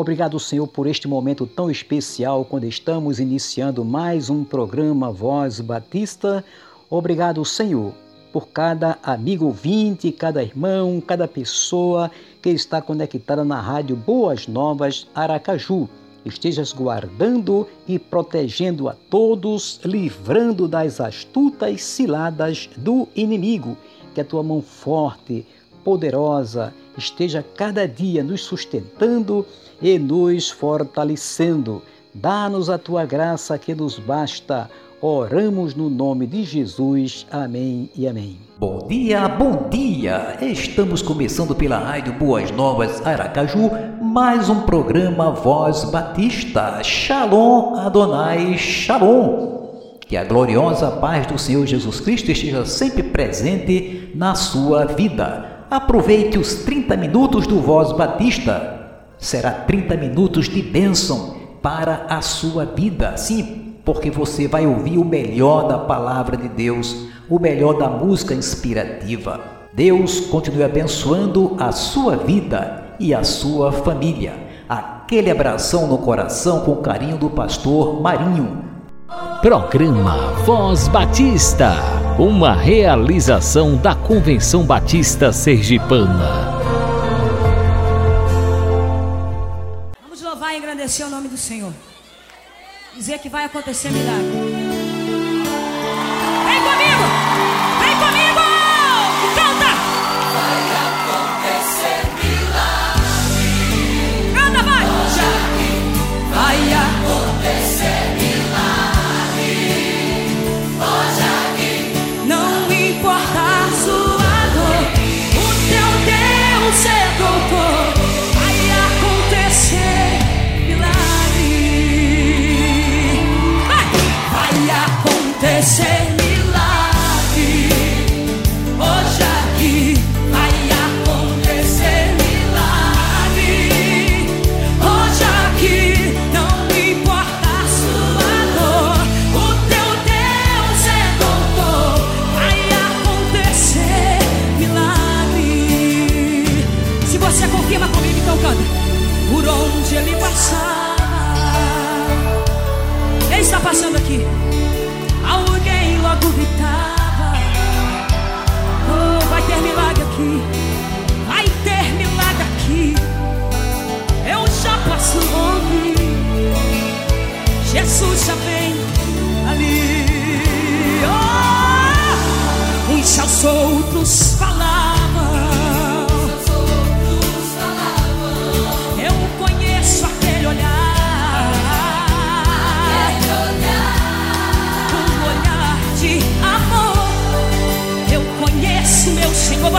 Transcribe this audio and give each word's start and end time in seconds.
Obrigado, 0.00 0.40
Senhor, 0.40 0.66
por 0.66 0.86
este 0.86 1.06
momento 1.06 1.46
tão 1.46 1.70
especial 1.70 2.42
quando 2.42 2.64
estamos 2.64 3.20
iniciando 3.20 3.84
mais 3.84 4.30
um 4.30 4.42
programa 4.42 5.12
Voz 5.12 5.60
Batista. 5.60 6.42
Obrigado, 6.88 7.44
Senhor, 7.44 7.92
por 8.32 8.48
cada 8.48 8.98
amigo 9.02 9.44
ouvinte, 9.44 10.10
cada 10.10 10.42
irmão, 10.42 11.02
cada 11.06 11.28
pessoa 11.28 12.10
que 12.40 12.48
está 12.48 12.80
conectada 12.80 13.44
na 13.44 13.60
rádio 13.60 13.94
Boas 13.94 14.46
Novas 14.48 15.06
Aracaju. 15.14 15.86
Estejas 16.24 16.72
guardando 16.72 17.68
e 17.86 17.98
protegendo 17.98 18.88
a 18.88 18.94
todos, 19.10 19.82
livrando 19.84 20.66
das 20.66 20.98
astutas 20.98 21.82
ciladas 21.82 22.70
do 22.74 23.06
inimigo. 23.14 23.76
Que 24.14 24.22
a 24.22 24.24
tua 24.24 24.42
mão 24.42 24.62
forte, 24.62 25.46
poderosa, 25.84 26.72
esteja 26.96 27.44
cada 27.56 27.86
dia 27.86 28.22
nos 28.22 28.42
sustentando 28.42 29.46
e 29.80 29.98
nos 29.98 30.50
fortalecendo. 30.50 31.82
Dá-nos 32.12 32.68
a 32.68 32.76
tua 32.76 33.04
graça 33.04 33.56
que 33.58 33.74
nos 33.74 33.98
basta. 33.98 34.70
Oramos 35.00 35.74
no 35.74 35.88
nome 35.88 36.26
de 36.26 36.44
Jesus. 36.44 37.26
Amém 37.30 37.88
e 37.96 38.06
amém. 38.06 38.38
Bom 38.58 38.86
dia, 38.86 39.26
bom 39.26 39.70
dia! 39.70 40.36
Estamos 40.42 41.00
começando 41.00 41.54
pela 41.54 41.78
Rádio 41.78 42.12
Boas 42.12 42.50
Novas 42.50 43.00
Aracaju 43.06 43.70
mais 44.02 44.50
um 44.50 44.62
programa 44.62 45.30
Voz 45.30 45.84
Batista. 45.84 46.82
Shalom 46.82 47.76
Adonai 47.76 48.58
Shalom. 48.58 49.60
Que 50.00 50.16
a 50.16 50.24
gloriosa 50.24 50.90
paz 50.90 51.26
do 51.28 51.38
Senhor 51.38 51.64
Jesus 51.64 52.00
Cristo 52.00 52.30
esteja 52.30 52.66
sempre 52.66 53.04
presente 53.04 54.10
na 54.14 54.34
sua 54.34 54.84
vida. 54.84 55.49
Aproveite 55.70 56.36
os 56.36 56.64
30 56.64 56.96
minutos 56.96 57.46
do 57.46 57.60
Voz 57.60 57.92
Batista 57.92 58.80
será 59.16 59.52
30 59.52 59.96
minutos 59.96 60.48
de 60.48 60.60
bênção 60.62 61.36
para 61.62 62.06
a 62.08 62.20
sua 62.20 62.64
vida. 62.64 63.16
Sim, 63.16 63.76
porque 63.84 64.10
você 64.10 64.48
vai 64.48 64.66
ouvir 64.66 64.98
o 64.98 65.04
melhor 65.04 65.68
da 65.68 65.78
palavra 65.78 66.36
de 66.36 66.48
Deus, 66.48 67.06
o 67.28 67.38
melhor 67.38 67.74
da 67.74 67.88
música 67.88 68.34
inspirativa. 68.34 69.40
Deus 69.72 70.20
continue 70.22 70.64
abençoando 70.64 71.54
a 71.56 71.70
sua 71.70 72.16
vida 72.16 72.96
e 72.98 73.14
a 73.14 73.22
sua 73.22 73.70
família. 73.70 74.34
Aquele 74.68 75.30
abração 75.30 75.86
no 75.86 75.98
coração 75.98 76.60
com 76.60 76.76
carinho 76.76 77.16
do 77.16 77.30
pastor 77.30 78.00
Marinho. 78.00 78.64
Programa 79.40 80.32
Voz 80.44 80.88
Batista, 80.88 81.74
uma 82.18 82.54
realização 82.54 83.76
da 83.76 83.94
Convenção 83.94 84.64
Batista 84.64 85.32
Sergipana. 85.32 86.60
agradecer 90.90 91.04
o 91.04 91.10
nome 91.10 91.28
do 91.28 91.36
Senhor. 91.36 91.72
Dizer 92.96 93.18
que 93.18 93.28
vai 93.28 93.44
acontecer 93.44 93.90
milagre. 93.90 94.39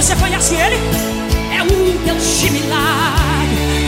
Você 0.01 0.15
conhece 0.15 0.55
Ele? 0.55 0.77
É 1.55 1.61
um 1.61 2.03
Deus 2.03 2.39
de 2.39 2.49
milagre, 2.49 3.80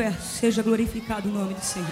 universo 0.00 0.20
seja 0.22 0.62
glorificado 0.62 1.28
o 1.28 1.32
nome 1.32 1.54
do 1.54 1.60
Senhor. 1.60 1.88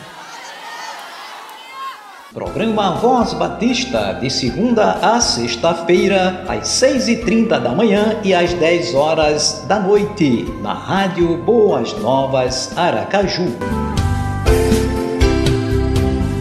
Programa 2.33 2.93
Voz 2.97 3.33
Batista, 3.35 4.13
de 4.13 4.31
segunda 4.31 4.93
a 5.03 5.21
sexta-feira, 5.21 6.45
às 6.47 6.69
seis 6.69 7.09
e 7.09 7.17
trinta 7.17 7.59
da 7.59 7.71
manhã 7.71 8.21
e 8.23 8.35
às 8.35 8.53
dez 8.55 8.95
horas 8.95 9.65
da 9.67 9.81
noite, 9.81 10.45
na 10.63 10.75
Rádio 10.75 11.37
Boas 11.39 11.93
Novas, 11.95 12.77
Aracaju. 12.77 13.88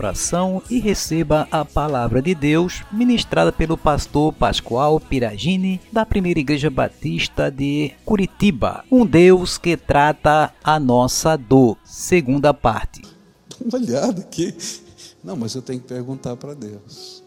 e 0.69 0.79
receba 0.79 1.49
a 1.51 1.65
palavra 1.65 2.21
de 2.21 2.35
Deus 2.35 2.83
ministrada 2.93 3.51
pelo 3.51 3.79
pastor 3.79 4.31
Pascoal 4.33 5.01
Piragini 5.01 5.81
da 5.91 6.05
Primeira 6.05 6.39
Igreja 6.39 6.69
Batista 6.69 7.51
de 7.51 7.93
Curitiba. 8.05 8.85
Um 8.93 9.07
Deus 9.07 9.57
que 9.57 9.75
trata 9.75 10.53
a 10.63 10.79
nossa 10.79 11.35
dor. 11.37 11.79
Segunda 11.83 12.53
parte. 12.53 13.03
Uma 13.59 13.79
olhada 13.79 14.21
aqui. 14.21 14.55
Não, 15.25 15.35
mas 15.35 15.55
eu 15.55 15.63
tenho 15.63 15.81
que 15.81 15.87
perguntar 15.87 16.37
para 16.37 16.53
Deus. 16.53 17.23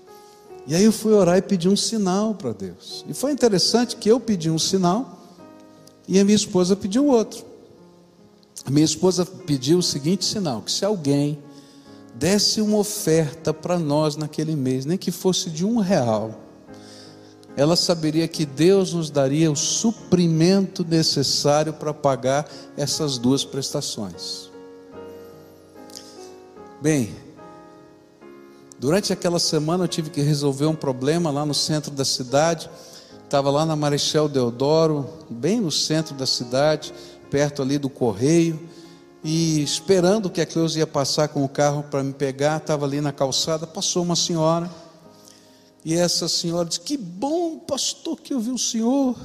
E 0.67 0.75
aí 0.75 0.83
eu 0.83 0.91
fui 0.91 1.13
orar 1.13 1.38
e 1.38 1.41
pedi 1.41 1.67
um 1.67 1.75
sinal 1.75 2.35
para 2.35 2.51
Deus. 2.51 3.03
E 3.09 3.13
foi 3.15 3.31
interessante 3.31 3.95
que 3.95 4.11
eu 4.11 4.19
pedi 4.19 4.51
um 4.51 4.59
sinal 4.59 5.19
e 6.07 6.19
a 6.19 6.23
minha 6.23 6.35
esposa 6.35 6.75
pediu 6.75 7.07
outro. 7.07 7.43
A 8.63 8.69
minha 8.69 8.85
esposa 8.85 9.25
pediu 9.25 9.79
o 9.79 9.83
seguinte 9.83 10.23
sinal: 10.23 10.61
que 10.61 10.71
se 10.71 10.85
alguém 10.85 11.39
desse 12.19 12.59
uma 12.59 12.77
oferta 12.77 13.53
para 13.53 13.79
nós 13.79 14.17
naquele 14.17 14.53
mês, 14.53 14.85
nem 14.85 14.97
que 14.97 15.09
fosse 15.09 15.49
de 15.49 15.65
um 15.65 15.79
real, 15.79 16.38
ela 17.55 17.77
saberia 17.77 18.27
que 18.27 18.45
Deus 18.45 18.93
nos 18.93 19.09
daria 19.09 19.49
o 19.49 19.55
suprimento 19.55 20.83
necessário 20.83 21.71
para 21.71 21.93
pagar 21.93 22.45
essas 22.75 23.17
duas 23.17 23.45
prestações. 23.45 24.49
Bem, 26.81 27.15
durante 28.77 29.13
aquela 29.13 29.39
semana 29.39 29.85
eu 29.85 29.88
tive 29.88 30.09
que 30.09 30.21
resolver 30.21 30.65
um 30.65 30.75
problema 30.75 31.31
lá 31.31 31.45
no 31.45 31.53
centro 31.53 31.91
da 31.91 32.05
cidade. 32.05 32.69
Estava 33.23 33.49
lá 33.49 33.65
na 33.65 33.75
Marechal 33.75 34.27
Deodoro, 34.27 35.07
bem 35.29 35.61
no 35.61 35.71
centro 35.71 36.15
da 36.15 36.25
cidade, 36.25 36.93
perto 37.29 37.61
ali 37.61 37.77
do 37.77 37.89
correio 37.89 38.59
e 39.23 39.61
esperando 39.61 40.29
que 40.29 40.39
a 40.39 40.45
Cleusa 40.45 40.79
ia 40.79 40.88
passar 40.88 41.27
com 41.27 41.43
o 41.43 41.49
carro 41.49 41.83
para 41.83 42.03
me 42.03 42.13
pegar, 42.13 42.57
estava 42.57 42.85
ali 42.85 43.01
na 43.01 43.11
calçada, 43.11 43.67
passou 43.67 44.03
uma 44.03 44.15
senhora, 44.15 44.69
e 45.83 45.93
essa 45.93 46.27
senhora 46.27 46.65
disse: 46.67 46.81
Que 46.81 46.97
bom, 46.97 47.57
pastor, 47.59 48.19
que 48.19 48.33
eu 48.33 48.39
vi 48.39 48.51
o 48.51 48.57
senhor. 48.57 49.15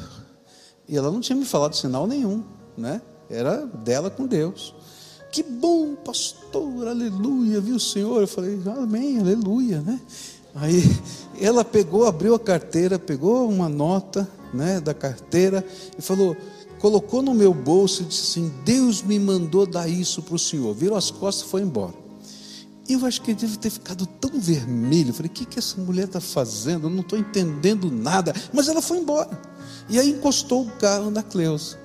E 0.88 0.96
ela 0.96 1.10
não 1.10 1.20
tinha 1.20 1.36
me 1.36 1.44
falado 1.44 1.74
sinal 1.74 2.06
nenhum, 2.06 2.44
né? 2.76 3.00
Era 3.28 3.66
dela 3.66 4.10
com 4.10 4.26
Deus. 4.26 4.74
Que 5.32 5.42
bom, 5.42 5.94
pastor, 5.96 6.86
aleluia, 6.86 7.60
viu 7.60 7.76
o 7.76 7.80
senhor? 7.80 8.20
Eu 8.20 8.28
falei: 8.28 8.60
Amém, 8.66 9.18
aleluia, 9.18 9.80
né? 9.80 10.00
Aí 10.54 10.82
ela 11.40 11.64
pegou, 11.64 12.06
abriu 12.06 12.34
a 12.34 12.38
carteira, 12.38 12.98
pegou 12.98 13.48
uma 13.48 13.68
nota, 13.68 14.28
né, 14.52 14.80
da 14.80 14.94
carteira 14.94 15.64
e 15.98 16.02
falou: 16.02 16.36
colocou 16.84 17.22
no 17.22 17.32
meu 17.32 17.54
bolso 17.54 18.02
e 18.02 18.04
disse 18.04 18.38
assim: 18.38 18.52
Deus 18.62 19.00
me 19.00 19.18
mandou 19.18 19.64
dar 19.64 19.88
isso 19.88 20.20
para 20.20 20.34
o 20.34 20.38
senhor. 20.38 20.74
Virou 20.74 20.98
as 20.98 21.10
costas 21.10 21.46
e 21.46 21.50
foi 21.50 21.62
embora. 21.62 21.94
Eu 22.86 23.06
acho 23.06 23.22
que 23.22 23.30
ele 23.30 23.40
deve 23.40 23.56
ter 23.56 23.70
ficado 23.70 24.04
tão 24.06 24.38
vermelho. 24.38 25.08
Eu 25.08 25.14
falei: 25.14 25.30
o 25.30 25.32
que, 25.32 25.46
que 25.46 25.58
essa 25.58 25.80
mulher 25.80 26.04
está 26.04 26.20
fazendo? 26.20 26.84
Eu 26.86 26.90
não 26.90 27.00
estou 27.00 27.18
entendendo 27.18 27.90
nada. 27.90 28.34
Mas 28.52 28.68
ela 28.68 28.82
foi 28.82 28.98
embora. 28.98 29.30
E 29.88 29.98
aí 29.98 30.10
encostou 30.10 30.66
o 30.66 30.70
carro 30.72 31.10
na 31.10 31.22
Cleusa. 31.22 31.78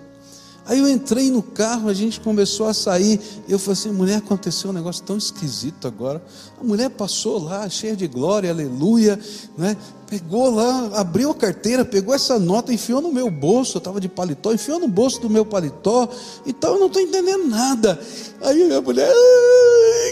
Aí 0.69 0.77
eu 0.77 0.87
entrei 0.87 1.31
no 1.31 1.41
carro, 1.41 1.89
a 1.89 1.95
gente 1.95 2.19
começou 2.19 2.67
a 2.67 2.75
sair. 2.75 3.19
Eu 3.47 3.57
falei 3.57 3.73
assim: 3.73 3.91
mulher, 3.91 4.17
aconteceu 4.17 4.69
um 4.69 4.73
negócio 4.73 5.03
tão 5.03 5.17
esquisito 5.17 5.87
agora. 5.87 6.23
A 6.61 6.63
mulher 6.63 6.91
passou 6.91 7.43
lá, 7.43 7.67
cheia 7.67 7.95
de 7.95 8.07
glória, 8.07 8.51
aleluia, 8.51 9.19
né? 9.57 9.75
Pegou 10.05 10.53
lá, 10.53 10.91
abriu 10.93 11.31
a 11.31 11.33
carteira, 11.33 11.83
pegou 11.83 12.13
essa 12.13 12.37
nota, 12.37 12.71
enfiou 12.71 13.01
no 13.01 13.11
meu 13.11 13.31
bolso. 13.31 13.77
Eu 13.77 13.79
estava 13.79 13.99
de 13.99 14.07
paletó, 14.07 14.53
enfiou 14.53 14.77
no 14.77 14.87
bolso 14.87 15.19
do 15.19 15.27
meu 15.27 15.43
paletó. 15.43 16.07
Então 16.45 16.75
eu 16.75 16.79
não 16.79 16.85
estou 16.85 17.01
entendendo 17.01 17.47
nada. 17.47 17.99
Aí 18.39 18.63
minha 18.63 18.79
mulher 18.79 19.11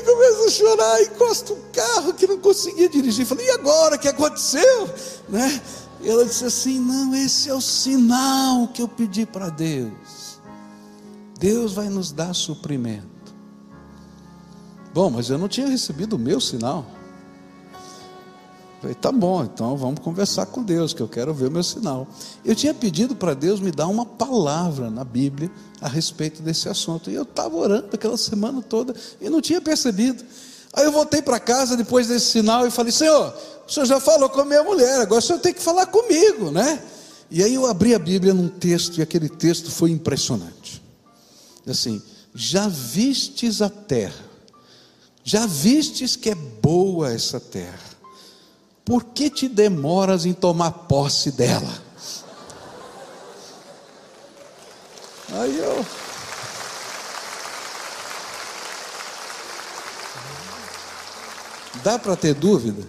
começa 0.04 0.44
a 0.44 0.50
chorar, 0.50 1.04
encosta 1.04 1.54
o 1.54 1.58
carro 1.72 2.14
que 2.16 2.26
não 2.26 2.40
conseguia 2.40 2.90
dirigir. 2.90 3.28
Falei: 3.28 3.46
e 3.46 3.52
agora? 3.52 3.96
O 3.96 4.00
que 4.00 4.08
aconteceu? 4.08 4.90
Né? 5.30 5.62
E 6.02 6.10
ela 6.10 6.26
disse 6.26 6.46
assim: 6.46 6.80
não, 6.80 7.14
esse 7.14 7.48
é 7.48 7.54
o 7.54 7.62
sinal 7.62 8.68
que 8.70 8.82
eu 8.82 8.88
pedi 8.88 9.24
para 9.24 9.50
Deus. 9.50 10.17
Deus 11.40 11.74
vai 11.74 11.90
nos 11.90 12.12
dar 12.12 12.34
suprimento. 12.34 13.06
Bom, 14.94 15.12
mas 15.12 15.30
eu 15.30 15.38
não 15.38 15.48
tinha 15.48 15.68
recebido 15.68 16.16
o 16.16 16.20
meu 16.20 16.42
sinal. 16.42 16.86
Falei, 18.82 18.96
tá 18.96 19.12
bom, 19.12 19.44
então 19.44 19.76
vamos 19.76 20.00
conversar 20.00 20.46
com 20.48 20.64
Deus, 20.64 20.94
que 20.94 21.02
eu 21.02 21.08
quero 21.08 21.34
ver 21.34 21.48
o 21.48 21.52
meu 21.52 21.64
sinal. 21.64 22.08
Eu 22.46 22.56
tinha 22.56 22.74
pedido 22.74 23.16
para 23.16 23.34
Deus 23.34 23.60
me 23.60 23.72
dar 23.72 23.88
uma 23.88 24.06
palavra 24.06 24.90
na 24.90 25.04
Bíblia 25.04 25.52
a 25.82 25.88
respeito 25.88 26.42
desse 26.42 26.70
assunto. 26.70 27.10
E 27.10 27.16
eu 27.16 27.24
estava 27.24 27.56
orando 27.56 27.90
aquela 27.94 28.18
semana 28.18 28.62
toda 28.62 28.96
e 29.22 29.30
não 29.30 29.42
tinha 29.42 29.62
percebido. 29.62 30.24
Aí 30.74 30.86
eu 30.86 30.92
voltei 30.92 31.22
para 31.22 31.40
casa 31.40 31.76
depois 31.76 32.08
desse 32.08 32.28
sinal 32.28 32.68
e 32.68 32.72
falei: 32.72 32.92
Senhor, 32.92 33.34
o 33.68 33.72
senhor 33.72 33.86
já 33.86 34.00
falou 34.00 34.30
com 34.30 34.42
a 34.42 34.46
minha 34.46 34.64
mulher, 34.64 35.02
agora 35.02 35.20
o 35.20 35.24
senhor 35.24 35.40
tem 35.40 35.54
que 35.54 35.62
falar 35.62 35.88
comigo, 35.88 36.52
né? 36.52 36.82
E 37.30 37.44
aí 37.44 37.56
eu 37.56 37.66
abri 37.66 37.94
a 37.96 38.00
Bíblia 38.00 38.34
num 38.34 38.48
texto 38.48 39.00
e 39.00 39.02
aquele 39.02 39.28
texto 39.28 39.72
foi 39.72 39.92
impressionante 39.92 40.87
assim: 41.72 42.02
já 42.34 42.68
vistes 42.68 43.62
a 43.62 43.70
terra, 43.70 44.26
já 45.24 45.46
vistes 45.46 46.16
que 46.16 46.30
é 46.30 46.36
boa 46.36 47.12
essa 47.12 47.40
terra, 47.40 47.80
por 48.86 49.04
que 49.04 49.30
te 49.30 49.48
demoras 49.48 50.26
em 50.26 50.34
tomar 50.34 50.72
posse 50.72 51.32
dela? 51.32 51.88
Aí 55.34 55.58
eu. 55.58 55.86
Dá 61.84 62.00
para 62.00 62.16
ter 62.16 62.34
dúvida? 62.34 62.88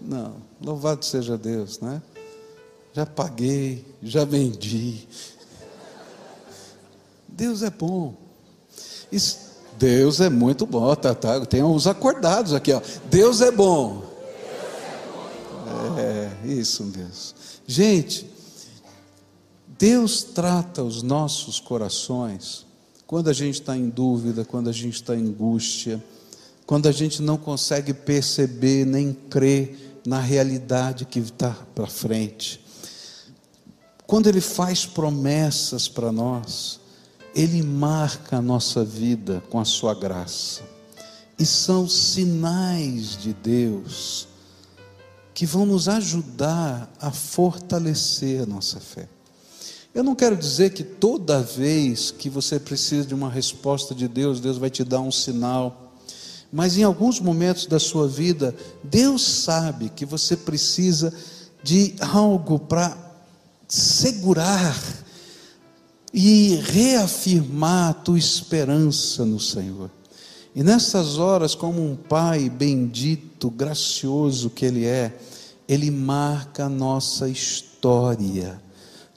Não, 0.00 0.36
louvado 0.60 1.04
seja 1.04 1.36
Deus, 1.36 1.80
né? 1.80 2.00
Já 2.92 3.06
paguei, 3.06 3.84
já 4.02 4.24
vendi, 4.24 5.06
Deus 7.36 7.62
é 7.62 7.70
bom. 7.70 8.14
Isso, 9.10 9.38
Deus 9.78 10.20
é 10.20 10.30
muito 10.30 10.66
bom. 10.66 10.94
Tá, 10.94 11.14
tá, 11.14 11.44
tem 11.44 11.62
uns 11.62 11.86
acordados 11.86 12.54
aqui. 12.54 12.72
Ó. 12.72 12.80
Deus 13.10 13.40
é 13.40 13.50
bom. 13.50 14.04
É, 15.98 16.30
isso 16.46 16.84
mesmo. 16.84 17.34
Gente, 17.66 18.26
Deus 19.78 20.22
trata 20.22 20.82
os 20.82 21.02
nossos 21.02 21.58
corações 21.58 22.66
quando 23.06 23.28
a 23.28 23.32
gente 23.32 23.60
está 23.60 23.76
em 23.76 23.88
dúvida, 23.88 24.44
quando 24.44 24.70
a 24.70 24.72
gente 24.72 24.94
está 24.94 25.14
em 25.14 25.26
angústia, 25.26 26.02
quando 26.64 26.88
a 26.88 26.92
gente 26.92 27.20
não 27.20 27.36
consegue 27.36 27.92
perceber 27.92 28.86
nem 28.86 29.12
crer 29.12 30.00
na 30.06 30.18
realidade 30.18 31.04
que 31.04 31.18
está 31.18 31.50
para 31.74 31.86
frente. 31.86 32.64
Quando 34.06 34.28
Ele 34.28 34.40
faz 34.40 34.86
promessas 34.86 35.88
para 35.88 36.10
nós, 36.10 36.80
ele 37.34 37.62
marca 37.62 38.36
a 38.38 38.42
nossa 38.42 38.84
vida 38.84 39.42
com 39.50 39.58
a 39.58 39.64
sua 39.64 39.94
graça. 39.94 40.62
E 41.38 41.46
são 41.46 41.88
sinais 41.88 43.16
de 43.16 43.32
Deus 43.32 44.28
que 45.34 45.46
vão 45.46 45.64
nos 45.64 45.88
ajudar 45.88 46.92
a 47.00 47.10
fortalecer 47.10 48.42
a 48.42 48.46
nossa 48.46 48.78
fé. 48.78 49.08
Eu 49.94 50.04
não 50.04 50.14
quero 50.14 50.36
dizer 50.36 50.72
que 50.72 50.82
toda 50.82 51.42
vez 51.42 52.10
que 52.10 52.30
você 52.30 52.58
precisa 52.58 53.06
de 53.06 53.14
uma 53.14 53.30
resposta 53.30 53.94
de 53.94 54.08
Deus, 54.08 54.40
Deus 54.40 54.56
vai 54.56 54.70
te 54.70 54.84
dar 54.84 55.00
um 55.00 55.10
sinal. 55.10 55.94
Mas 56.52 56.76
em 56.76 56.82
alguns 56.82 57.18
momentos 57.18 57.66
da 57.66 57.78
sua 57.78 58.06
vida, 58.06 58.54
Deus 58.84 59.22
sabe 59.22 59.90
que 59.90 60.04
você 60.04 60.36
precisa 60.36 61.12
de 61.62 61.94
algo 62.00 62.58
para 62.58 62.96
segurar 63.68 65.01
e 66.12 66.56
reafirmar 66.56 67.90
a 67.90 67.94
tua 67.94 68.18
esperança 68.18 69.24
no 69.24 69.40
Senhor. 69.40 69.90
E 70.54 70.62
nessas 70.62 71.16
horas, 71.16 71.54
como 71.54 71.82
um 71.82 71.96
Pai 71.96 72.50
bendito, 72.50 73.50
gracioso 73.50 74.50
que 74.50 74.66
Ele 74.66 74.84
é, 74.84 75.16
Ele 75.66 75.90
marca 75.90 76.66
a 76.66 76.68
nossa 76.68 77.28
história 77.28 78.60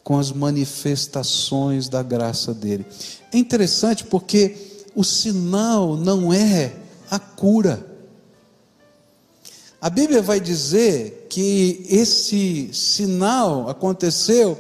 com 0.04 0.18
as 0.18 0.32
manifestações 0.32 1.90
da 1.90 2.02
graça 2.02 2.54
dele. 2.54 2.86
É 3.34 3.38
interessante 3.38 4.04
porque 4.06 4.56
o 4.96 5.04
sinal 5.04 5.98
não 5.98 6.32
é 6.32 6.74
a 7.10 7.20
cura. 7.20 7.86
A 9.82 9.90
Bíblia 9.90 10.22
vai 10.22 10.40
dizer 10.40 11.28
que 11.30 11.86
esse 11.90 12.70
sinal 12.74 13.70
aconteceu 13.70 14.58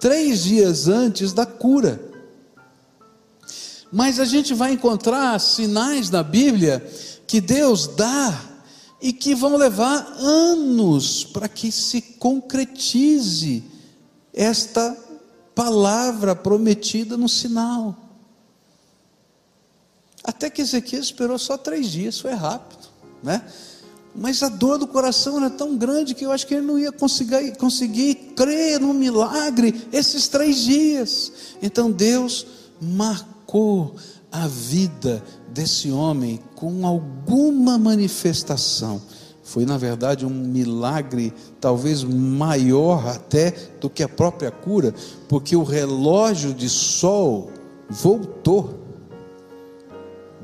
três 0.00 0.44
dias 0.44 0.88
antes 0.88 1.32
da 1.32 1.46
cura. 1.46 2.00
Mas 3.90 4.20
a 4.20 4.24
gente 4.24 4.54
vai 4.54 4.72
encontrar 4.72 5.38
sinais 5.40 6.10
na 6.10 6.22
Bíblia 6.22 6.86
que 7.26 7.40
Deus 7.40 7.86
dá 7.86 8.38
e 9.00 9.12
que 9.12 9.34
vão 9.34 9.56
levar 9.56 10.16
anos 10.18 11.24
para 11.24 11.48
que 11.48 11.70
se 11.70 12.02
concretize 12.02 13.64
esta 14.32 14.96
palavra 15.54 16.34
prometida 16.34 17.16
no 17.16 17.28
sinal. 17.28 17.96
Até 20.22 20.50
que 20.50 20.60
Ezequiel 20.60 21.00
esperou 21.00 21.38
só 21.38 21.56
três 21.56 21.90
dias, 21.90 22.20
foi 22.20 22.32
rápido, 22.32 22.88
né? 23.22 23.42
Mas 24.14 24.42
a 24.42 24.48
dor 24.48 24.78
do 24.78 24.86
coração 24.86 25.36
era 25.36 25.50
tão 25.50 25.76
grande 25.76 26.14
que 26.14 26.24
eu 26.24 26.32
acho 26.32 26.46
que 26.46 26.54
ele 26.54 26.66
não 26.66 26.78
ia 26.78 26.90
conseguir, 26.90 27.56
conseguir 27.56 28.14
crer 28.34 28.80
no 28.80 28.92
milagre 28.92 29.86
esses 29.92 30.28
três 30.28 30.56
dias. 30.58 31.32
Então 31.62 31.90
Deus 31.90 32.46
marcou 32.80 33.94
a 34.30 34.46
vida 34.46 35.22
desse 35.52 35.90
homem 35.90 36.40
com 36.54 36.86
alguma 36.86 37.78
manifestação. 37.78 39.00
Foi, 39.42 39.64
na 39.64 39.78
verdade, 39.78 40.26
um 40.26 40.30
milagre 40.30 41.32
talvez 41.58 42.04
maior 42.04 43.08
até 43.08 43.50
do 43.80 43.88
que 43.88 44.02
a 44.02 44.08
própria 44.08 44.50
cura, 44.50 44.94
porque 45.26 45.56
o 45.56 45.62
relógio 45.62 46.52
de 46.52 46.68
sol 46.68 47.50
voltou 47.88 48.78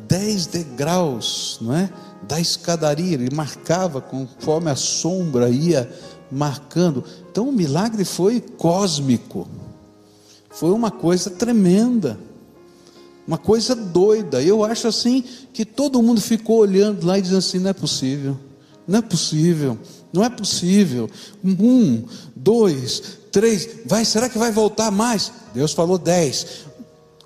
10 0.09 0.47
degraus, 0.47 1.59
não 1.61 1.75
é? 1.75 1.91
Da 2.27 2.41
escadaria, 2.41 3.15
ele 3.15 3.35
marcava 3.35 4.01
conforme 4.01 4.71
a 4.71 4.77
sombra 4.77 5.49
ia 5.49 5.91
marcando. 6.31 7.05
Então 7.31 7.49
o 7.49 7.53
milagre 7.53 8.05
foi 8.05 8.41
cósmico, 8.41 9.49
foi 10.51 10.71
uma 10.71 10.91
coisa 10.91 11.31
tremenda, 11.31 12.19
uma 13.27 13.39
coisa 13.39 13.75
doida. 13.75 14.43
Eu 14.43 14.65
acho 14.65 14.89
assim 14.89 15.23
que 15.53 15.65
todo 15.65 16.03
mundo 16.03 16.21
ficou 16.21 16.59
olhando 16.59 17.07
lá 17.07 17.19
e 17.19 17.23
dizendo 17.23 17.39
assim: 17.39 17.59
não 17.59 17.71
é 17.71 17.75
possível, 17.75 18.37
não 18.87 18.99
é 18.99 19.03
possível, 19.03 19.79
não 20.13 20.25
é 20.25 20.31
possível. 20.31 21.11
Um, 21.45 22.05
dois, 22.35 23.03
três, 23.31 23.69
vai, 23.87 24.05
será 24.05 24.29
que 24.29 24.39
vai 24.39 24.51
voltar 24.51 24.91
mais? 24.91 25.33
Deus 25.53 25.73
falou 25.73 25.99
dez, 25.99 26.65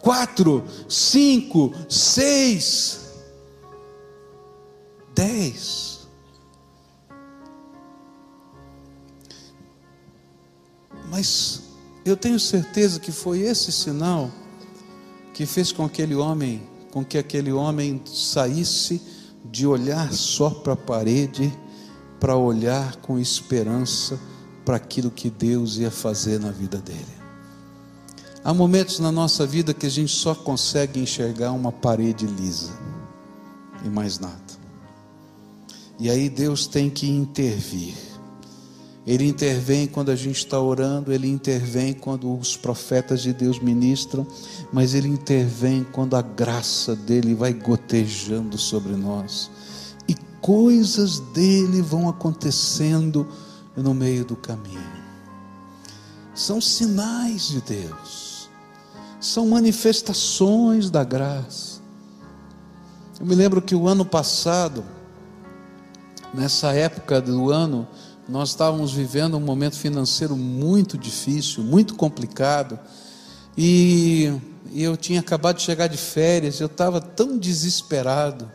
quatro, 0.01 0.65
cinco, 0.89 1.73
seis 1.89 3.08
dez. 5.19 6.07
Mas 11.11 11.63
eu 12.05 12.17
tenho 12.17 12.39
certeza 12.39 13.01
que 13.01 13.11
foi 13.11 13.41
esse 13.41 13.73
sinal 13.73 14.31
que 15.35 15.45
fez 15.45 15.73
com 15.73 15.85
aquele 15.85 16.15
homem, 16.15 16.63
com 16.93 17.05
que 17.05 17.19
aquele 17.19 17.51
homem 17.51 18.01
saísse 18.07 19.03
de 19.45 19.67
olhar 19.67 20.13
só 20.13 20.51
para 20.51 20.75
a 20.75 20.77
parede, 20.77 21.53
para 22.21 22.37
olhar 22.37 22.97
com 22.97 23.19
esperança 23.19 24.21
para 24.65 24.77
aquilo 24.77 25.11
que 25.11 25.31
Deus 25.31 25.79
ia 25.79 25.91
fazer 25.91 26.39
na 26.39 26.53
vida 26.53 26.79
dele. 26.79 27.19
Há 28.45 28.55
momentos 28.55 29.01
na 29.01 29.11
nossa 29.11 29.45
vida 29.45 29.75
que 29.75 29.87
a 29.87 29.91
gente 29.91 30.15
só 30.15 30.33
consegue 30.33 31.01
enxergar 31.01 31.51
uma 31.51 31.73
parede 31.73 32.25
lisa 32.25 32.73
e 33.85 33.89
mais 33.89 34.21
nada. 34.21 34.48
E 35.99 36.09
aí 36.09 36.29
Deus 36.29 36.67
tem 36.67 36.89
que 36.89 37.09
intervir. 37.09 37.95
Ele 39.09 39.27
intervém 39.27 39.87
quando 39.87 40.11
a 40.11 40.15
gente 40.15 40.37
está 40.37 40.61
orando, 40.61 41.11
ele 41.11 41.27
intervém 41.27 41.95
quando 41.95 42.39
os 42.39 42.59
profetas 42.59 43.23
de 43.23 43.33
Deus 43.33 43.59
ministram, 43.59 44.27
mas 44.71 44.93
ele 44.93 45.09
intervém 45.09 45.83
quando 45.83 46.15
a 46.15 46.21
graça 46.21 46.95
dele 46.95 47.35
vai 47.35 47.55
gotejando 47.55 48.59
sobre 48.59 48.95
nós. 48.95 49.51
E 50.07 50.15
coisas 50.43 51.21
dele 51.21 51.81
vão 51.81 52.07
acontecendo 52.07 53.27
no 53.75 53.95
meio 53.95 54.27
do 54.27 54.37
caminho. 54.37 54.79
São 56.35 56.61
sinais 56.61 57.49
de 57.49 57.63
Deus, 57.63 58.51
são 59.19 59.49
manifestações 59.49 60.91
da 60.91 61.03
graça. 61.03 61.81
Eu 63.19 63.25
me 63.25 63.35
lembro 63.35 63.63
que 63.63 63.75
o 63.75 63.89
ano 63.89 64.05
passado, 64.05 64.85
nessa 66.35 66.73
época 66.73 67.21
do 67.21 67.51
ano, 67.51 67.87
nós 68.29 68.51
estávamos 68.51 68.93
vivendo 68.93 69.37
um 69.37 69.41
momento 69.41 69.77
financeiro 69.77 70.37
muito 70.37 70.99
difícil, 70.99 71.63
muito 71.63 71.95
complicado, 71.95 72.79
e, 73.57 74.33
eu 74.75 74.97
tinha 74.97 75.21
acabado 75.21 75.57
de 75.57 75.63
chegar 75.63 75.87
de 75.87 75.97
férias, 75.97 76.61
eu 76.61 76.67
estava 76.67 77.01
tão 77.01 77.39
desesperado, 77.39 78.51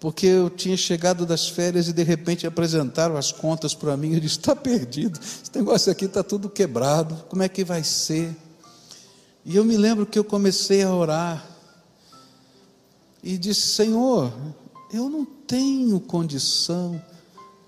porque 0.00 0.26
eu 0.26 0.48
tinha 0.50 0.76
chegado 0.76 1.26
das 1.26 1.46
férias 1.46 1.86
e 1.86 1.92
de 1.92 2.02
repente 2.02 2.46
apresentaram 2.46 3.16
as 3.16 3.30
contas 3.30 3.74
para 3.74 3.96
mim, 3.96 4.14
eu 4.14 4.20
disse, 4.20 4.38
está 4.38 4.56
perdido, 4.56 5.20
esse 5.20 5.50
negócio 5.54 5.92
aqui 5.92 6.06
está 6.06 6.22
tudo 6.22 6.48
quebrado, 6.48 7.14
como 7.28 7.42
é 7.42 7.48
que 7.48 7.62
vai 7.62 7.84
ser? 7.84 8.34
E 9.44 9.56
eu 9.56 9.64
me 9.64 9.76
lembro 9.76 10.06
que 10.06 10.18
eu 10.18 10.24
comecei 10.24 10.82
a 10.82 10.92
orar, 10.92 11.46
e 13.22 13.38
disse, 13.38 13.60
Senhor, 13.60 14.32
eu 14.92 15.08
não 15.08 15.24
tenho 15.24 15.98
condição 16.00 17.00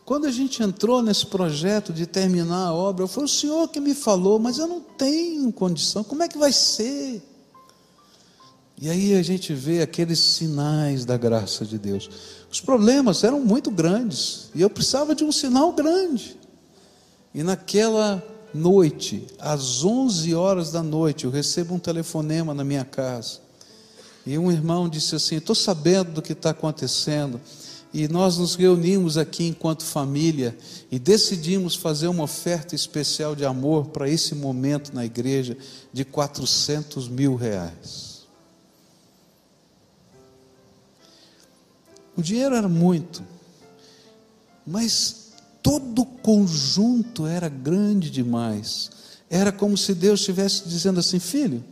quando 0.05 0.27
a 0.27 0.31
gente 0.31 0.63
entrou 0.63 1.03
nesse 1.03 1.25
projeto 1.25 1.91
de 1.91 2.07
terminar 2.07 2.67
a 2.67 2.75
obra, 2.75 3.07
foi 3.07 3.25
o 3.25 3.29
Senhor 3.29 3.67
que 3.69 3.81
me 3.81 3.95
falou, 3.95 4.39
mas 4.39 4.59
eu 4.59 4.67
não 4.67 4.81
tenho 4.81 5.51
condição, 5.51 6.05
como 6.05 6.23
é 6.23 6.29
que 6.29 6.37
vai 6.37 6.53
ser? 6.53 7.23
E 8.79 8.91
aí 8.91 9.15
a 9.15 9.23
gente 9.23 9.55
vê 9.55 9.81
aqueles 9.81 10.19
sinais 10.19 11.07
da 11.07 11.17
graça 11.17 11.65
de 11.65 11.79
Deus. 11.79 12.11
Os 12.53 12.61
problemas 12.61 13.25
eram 13.25 13.41
muito 13.41 13.71
grandes, 13.71 14.51
e 14.55 14.61
eu 14.61 14.69
precisava 14.69 15.15
de 15.15 15.25
um 15.25 15.33
sinal 15.33 15.73
grande. 15.73 16.37
E 17.33 17.43
naquela 17.43 18.23
noite, 18.53 19.27
às 19.39 19.85
11 19.85 20.35
horas 20.35 20.71
da 20.71 20.83
noite, 20.83 21.25
eu 21.25 21.31
recebo 21.31 21.75
um 21.75 21.79
telefonema 21.79 22.53
na 22.53 22.63
minha 22.63 22.85
casa. 22.85 23.44
E 24.27 24.39
um 24.39 24.51
irmão 24.51 24.89
disse 24.89 25.15
assim: 25.15 25.37
Estou 25.37 25.55
sabendo 25.55 26.13
do 26.13 26.23
que 26.23 26.33
está 26.33 26.51
acontecendo 26.51 27.41
e 27.95 28.09
nós 28.09 28.39
nos 28.39 28.57
reunimos 28.57 29.17
aqui 29.17 29.47
enquanto 29.47 29.85
família 29.85 30.59
e 30.91 30.99
decidimos 30.99 31.77
fazer 31.77 32.09
uma 32.09 32.25
oferta 32.25 32.75
especial 32.75 33.37
de 33.37 33.45
amor 33.45 33.87
para 33.87 34.09
esse 34.09 34.35
momento 34.35 34.93
na 34.93 35.05
igreja 35.05 35.57
de 35.93 36.05
400 36.05 37.09
mil 37.09 37.37
reais. 37.37 38.25
O 42.17 42.23
dinheiro 42.23 42.57
era 42.57 42.69
muito, 42.69 43.23
mas 44.67 45.33
todo 45.63 46.03
o 46.03 46.07
conjunto 46.07 47.27
era 47.27 47.49
grande 47.49 48.11
demais. 48.11 48.91
Era 49.31 49.53
como 49.53 49.77
se 49.77 49.95
Deus 49.95 50.19
estivesse 50.19 50.69
dizendo 50.69 50.99
assim: 50.99 51.21
filho, 51.21 51.63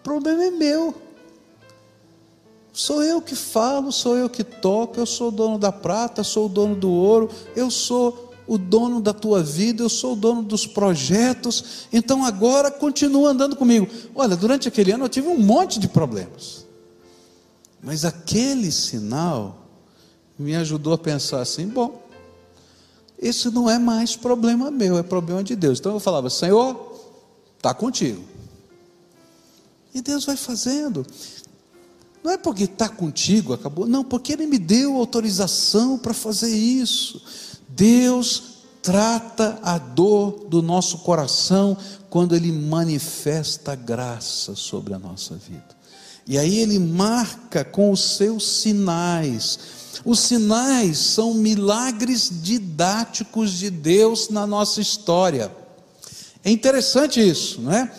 o 0.00 0.02
problema 0.04 0.44
é 0.44 0.50
meu. 0.52 1.07
Sou 2.78 3.02
eu 3.02 3.20
que 3.20 3.34
falo, 3.34 3.90
sou 3.90 4.16
eu 4.16 4.30
que 4.30 4.44
toco, 4.44 5.00
eu 5.00 5.04
sou 5.04 5.28
o 5.28 5.32
dono 5.32 5.58
da 5.58 5.72
prata, 5.72 6.22
sou 6.22 6.46
o 6.46 6.48
dono 6.48 6.76
do 6.76 6.88
ouro, 6.88 7.28
eu 7.56 7.72
sou 7.72 8.32
o 8.46 8.56
dono 8.56 9.00
da 9.00 9.12
tua 9.12 9.42
vida, 9.42 9.82
eu 9.82 9.88
sou 9.88 10.12
o 10.12 10.16
dono 10.16 10.44
dos 10.44 10.64
projetos, 10.64 11.88
então 11.92 12.24
agora 12.24 12.70
continua 12.70 13.30
andando 13.30 13.56
comigo. 13.56 13.88
Olha, 14.14 14.36
durante 14.36 14.68
aquele 14.68 14.92
ano 14.92 15.06
eu 15.06 15.08
tive 15.08 15.26
um 15.26 15.40
monte 15.40 15.80
de 15.80 15.88
problemas, 15.88 16.64
mas 17.82 18.04
aquele 18.04 18.70
sinal 18.70 19.58
me 20.38 20.54
ajudou 20.54 20.92
a 20.92 20.98
pensar 20.98 21.40
assim: 21.40 21.66
bom, 21.66 22.00
isso 23.20 23.50
não 23.50 23.68
é 23.68 23.76
mais 23.76 24.14
problema 24.14 24.70
meu, 24.70 24.96
é 24.96 25.02
problema 25.02 25.42
de 25.42 25.56
Deus. 25.56 25.80
Então 25.80 25.94
eu 25.94 26.00
falava: 26.00 26.30
Senhor, 26.30 26.94
está 27.56 27.74
contigo. 27.74 28.22
E 29.92 30.00
Deus 30.00 30.24
vai 30.24 30.36
fazendo. 30.36 31.04
Não 32.28 32.34
é 32.34 32.36
porque 32.36 32.64
está 32.64 32.90
contigo, 32.90 33.54
acabou. 33.54 33.86
Não, 33.86 34.04
porque 34.04 34.34
Ele 34.34 34.46
me 34.46 34.58
deu 34.58 34.98
autorização 34.98 35.96
para 35.96 36.12
fazer 36.12 36.54
isso. 36.54 37.22
Deus 37.70 38.42
trata 38.82 39.58
a 39.62 39.78
dor 39.78 40.44
do 40.46 40.60
nosso 40.60 40.98
coração 40.98 41.74
quando 42.10 42.36
Ele 42.36 42.52
manifesta 42.52 43.74
graça 43.74 44.54
sobre 44.54 44.92
a 44.92 44.98
nossa 44.98 45.36
vida. 45.36 45.74
E 46.26 46.36
aí 46.36 46.58
Ele 46.58 46.78
marca 46.78 47.64
com 47.64 47.90
os 47.90 48.18
seus 48.18 48.46
sinais. 48.60 49.58
Os 50.04 50.20
sinais 50.20 50.98
são 50.98 51.32
milagres 51.32 52.30
didáticos 52.42 53.52
de 53.52 53.70
Deus 53.70 54.28
na 54.28 54.46
nossa 54.46 54.82
história. 54.82 55.50
É 56.44 56.50
interessante 56.50 57.26
isso, 57.26 57.62
não 57.62 57.72
é? 57.72 57.90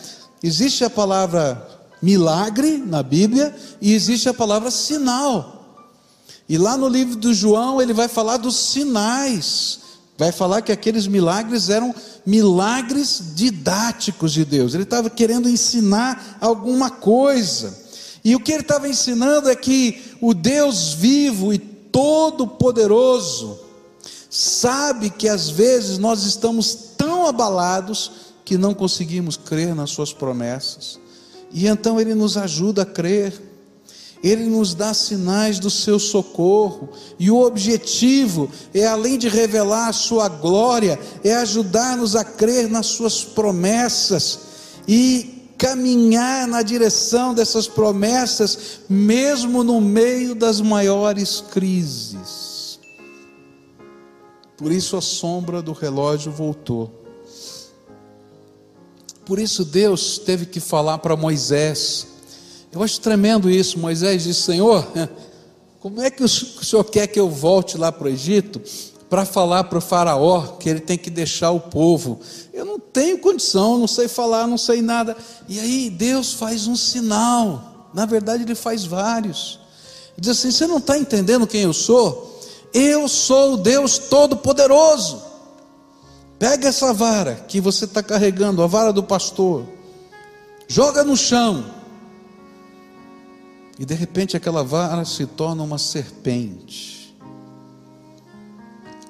Existe 0.44 0.84
a 0.84 0.89
palavra 0.89 1.79
milagre 2.02 2.78
na 2.78 3.04
Bíblia 3.04 3.56
e 3.82 3.94
existe 3.94 4.30
a 4.30 4.34
palavra 4.34 4.72
sinal. 4.72 5.84
E 6.48 6.58
lá 6.58 6.76
no 6.76 6.88
livro 6.88 7.16
do 7.16 7.34
João 7.34 7.82
ele 7.82 7.94
vai 7.94 8.08
falar 8.08 8.38
dos 8.38 8.56
sinais. 8.56 9.80
Vai 10.18 10.32
falar 10.32 10.62
que 10.62 10.72
aqueles 10.72 11.08
milagres 11.08 11.70
eram 11.70 11.94
milagres 12.26 13.34
didáticos 13.36 14.34
de 14.34 14.44
Deus. 14.44 14.74
Ele 14.74 14.84
estava 14.84 15.10
querendo 15.10 15.48
ensinar 15.48 16.38
alguma 16.42 16.90
coisa. 16.90 17.78
E 18.24 18.36
o 18.36 18.40
que 18.40 18.52
ele 18.52 18.62
estava 18.62 18.90
ensinando 18.90 19.50
é 19.50 19.56
que 19.56 20.02
o 20.20 20.34
Deus 20.34 20.94
vivo 20.94 21.54
e 21.54 21.58
todo-poderoso 21.58 23.60
sabe 24.30 25.10
que 25.10 25.28
às 25.28 25.50
vezes 25.50 25.98
nós 25.98 26.24
estamos 26.24 26.74
tão 26.98 27.26
abalados 27.26 28.12
que 28.44 28.58
não 28.58 28.74
conseguimos 28.74 29.38
crer 29.38 29.74
nas 29.74 29.92
suas 29.92 30.12
promessas. 30.12 31.00
E 31.52 31.68
então 31.68 32.00
ele 32.00 32.14
nos 32.14 32.38
ajuda 32.38 32.84
a 32.84 32.86
crer, 32.86 33.34
ele 34.24 34.46
nos 34.46 34.74
dá 34.74 34.94
sinais 34.94 35.60
do 35.60 35.70
seu 35.70 35.98
socorro, 35.98 36.90
e 37.18 37.32
o 37.32 37.42
objetivo 37.42 38.50
é, 38.74 38.86
além 38.86 39.18
de 39.18 39.28
revelar 39.28 39.88
a 39.88 39.94
sua 39.94 40.28
glória, 40.28 41.00
é 41.24 41.34
ajudar-nos 41.36 42.16
a 42.16 42.24
crer 42.24 42.70
nas 42.70 42.88
suas 42.88 43.24
promessas 43.24 44.40
e 44.88 45.54
caminhar 45.58 46.48
na 46.48 46.62
direção 46.62 47.34
dessas 47.34 47.68
promessas, 47.68 48.80
mesmo 48.88 49.64
no 49.64 49.82
meio 49.82 50.34
das 50.34 50.62
maiores 50.62 51.42
crises. 51.52 52.80
Por 54.56 54.72
isso 54.72 54.98
a 54.98 55.02
sombra 55.02 55.62
do 55.62 55.72
relógio 55.72 56.32
voltou. 56.32 56.99
Por 59.30 59.38
isso 59.38 59.63
Deus 59.63 60.18
teve 60.18 60.48
que 60.48 60.60
falar 60.60 60.98
para 60.98 61.15
Moisés. 61.15 62.08
Eu 62.72 62.82
acho 62.82 63.00
tremendo 63.00 63.48
isso. 63.48 63.78
Moisés 63.78 64.24
disse: 64.24 64.42
Senhor, 64.42 64.84
como 65.80 66.02
é 66.02 66.10
que 66.10 66.24
o 66.24 66.28
senhor 66.28 66.84
quer 66.86 67.06
que 67.06 67.20
eu 67.20 67.30
volte 67.30 67.78
lá 67.78 67.92
para 67.92 68.08
o 68.08 68.10
Egito 68.10 68.60
para 69.08 69.26
falar 69.26 69.65
para 69.65 69.78
o 69.78 69.82
Faraó 69.82 70.58
que 70.60 70.68
ele 70.68 70.80
tem 70.80 70.98
que 70.98 71.12
deixar 71.12 71.52
o 71.52 71.60
povo? 71.60 72.20
Eu 72.52 72.65
não 72.65 72.80
tenho 72.80 73.20
condição, 73.20 73.78
não 73.78 73.86
sei 73.86 74.08
falar, 74.08 74.48
não 74.48 74.58
sei 74.58 74.82
nada. 74.82 75.15
E 75.48 75.60
aí 75.60 75.92
Deus 75.92 76.34
faz 76.34 76.65
um 76.65 76.76
sinal. 76.76 77.92
Na 77.94 78.08
verdade, 78.08 78.42
ele 78.42 78.56
faz 78.56 78.84
vários. 78.84 79.60
Diz 80.18 80.32
assim: 80.32 80.50
Você 80.50 80.65
não 80.65 80.80
está 80.80 80.98
entendendo 80.98 81.46
quem 81.46 81.62
eu 81.62 81.74
sou? 81.74 82.42
Eu 82.74 83.08
sou 83.08 83.54
o 83.54 83.58
Deus 83.58 84.00
Todo-Poderoso. 84.00 85.29
Pega 86.39 86.69
essa 86.69 86.93
vara 86.93 87.36
que 87.36 87.60
você 87.60 87.84
está 87.84 88.02
carregando, 88.02 88.63
a 88.63 88.67
vara 88.67 88.93
do 88.93 89.04
pastor, 89.04 89.67
joga 90.69 91.04
no 91.04 91.17
chão, 91.17 91.65
e 93.78 93.86
de 93.86 93.93
repente 93.93 94.38
aquela 94.38 94.63
vara 94.63 95.04
se 95.04 95.25
torna 95.25 95.62
uma 95.63 95.78
serpente. 95.78 97.13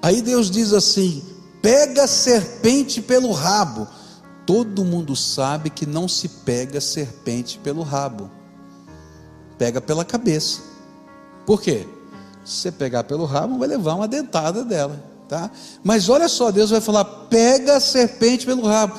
Aí 0.01 0.23
Deus 0.23 0.49
diz 0.49 0.73
assim: 0.73 1.23
pega 1.61 2.03
a 2.03 2.07
serpente 2.07 3.01
pelo 3.01 3.31
rabo. 3.31 3.87
Todo 4.45 4.83
mundo 4.83 5.15
sabe 5.15 5.69
que 5.69 5.85
não 5.85 6.07
se 6.07 6.27
pega 6.27 6.81
serpente 6.81 7.59
pelo 7.59 7.83
rabo, 7.83 8.31
pega 9.59 9.79
pela 9.79 10.03
cabeça. 10.03 10.61
Por 11.45 11.61
quê? 11.61 11.87
Se 12.43 12.61
você 12.61 12.71
pegar 12.71 13.03
pelo 13.03 13.25
rabo, 13.25 13.59
vai 13.59 13.67
levar 13.67 13.93
uma 13.93 14.07
dentada 14.07 14.63
dela. 14.63 15.18
Tá? 15.29 15.51
Mas 15.83 16.09
olha 16.09 16.27
só, 16.27 16.51
Deus 16.51 16.71
vai 16.71 16.81
falar: 16.81 17.05
pega 17.05 17.77
a 17.77 17.79
serpente 17.79 18.47
pelo 18.47 18.65
rabo. 18.65 18.97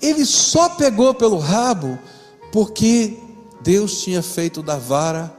Ele 0.00 0.26
só 0.26 0.68
pegou 0.68 1.14
pelo 1.14 1.38
rabo 1.38 1.98
porque 2.52 3.18
Deus 3.62 4.02
tinha 4.02 4.22
feito 4.22 4.62
da 4.62 4.76
vara 4.76 5.34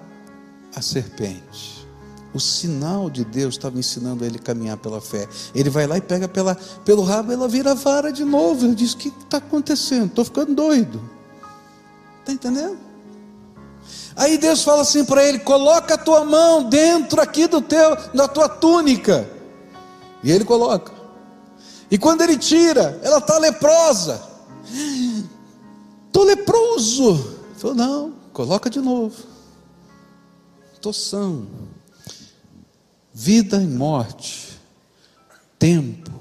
a 0.75 0.81
serpente. 0.81 1.87
O 2.33 2.39
sinal 2.39 3.07
de 3.09 3.23
Deus 3.23 3.55
estava 3.55 3.77
ensinando 3.77 4.25
ele 4.25 4.37
a 4.37 4.41
caminhar 4.41 4.77
pela 4.77 4.99
fé. 4.99 5.27
Ele 5.53 5.69
vai 5.69 5.85
lá 5.85 5.97
e 5.97 6.01
pega 6.01 6.27
pela, 6.27 6.55
pelo 6.83 7.03
rabo, 7.03 7.31
ela 7.31 7.47
vira 7.47 7.75
vara 7.75 8.11
de 8.11 8.25
novo. 8.25 8.65
Ele 8.65 8.73
diz: 8.73 8.93
O 8.93 8.97
que 8.97 9.09
está 9.09 9.37
acontecendo? 9.37 10.07
Estou 10.07 10.25
ficando 10.25 10.55
doido. 10.55 11.07
Está 12.21 12.31
entendendo? 12.31 12.79
Aí 14.15 14.39
Deus 14.39 14.63
fala 14.63 14.81
assim 14.81 15.05
para 15.05 15.23
ele: 15.23 15.37
Coloca 15.37 15.93
a 15.93 15.97
tua 15.99 16.25
mão 16.25 16.67
dentro 16.67 17.21
aqui 17.21 17.45
do 17.45 17.61
teu, 17.61 17.95
da 18.11 18.27
tua 18.27 18.49
túnica. 18.49 19.40
E 20.23 20.31
ele 20.31 20.45
coloca. 20.45 20.93
E 21.89 21.97
quando 21.97 22.21
ele 22.21 22.37
tira, 22.37 22.99
ela 23.03 23.17
está 23.17 23.37
leprosa. 23.37 24.21
Estou 26.07 26.23
leproso. 26.23 27.11
Ele 27.11 27.59
falou: 27.59 27.75
Não, 27.75 28.13
coloca 28.31 28.69
de 28.69 28.79
novo. 28.79 29.15
Estou 30.73 30.93
são 30.93 31.47
vida 33.13 33.61
e 33.61 33.67
morte, 33.67 34.57
tempo, 35.59 36.11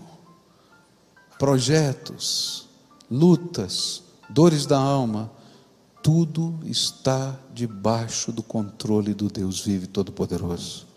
projetos, 1.38 2.68
lutas, 3.10 4.02
dores 4.28 4.66
da 4.66 4.78
alma, 4.78 5.30
tudo 6.02 6.58
está 6.64 7.38
debaixo 7.54 8.32
do 8.32 8.42
controle 8.42 9.14
do 9.14 9.28
Deus 9.28 9.60
vivo 9.60 9.84
e 9.84 9.88
todo-poderoso. 9.88 10.89